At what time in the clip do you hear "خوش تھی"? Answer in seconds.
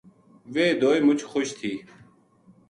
1.31-1.71